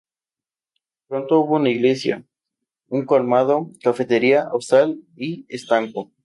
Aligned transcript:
Pronto 1.07 1.41
hubo 1.41 1.57
una 1.57 1.69
iglesia 1.69 2.25
y 2.89 2.95
un 2.95 3.05
colmado, 3.05 3.69
cafetería, 3.83 4.49
hostal 4.51 5.03
y 5.15 5.45
estanco. 5.47 6.11